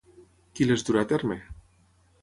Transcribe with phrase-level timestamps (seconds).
[0.59, 1.39] Qui les durà a terme?